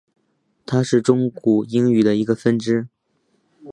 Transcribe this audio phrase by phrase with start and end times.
[0.65, 2.87] 它是中古英语的一个分支。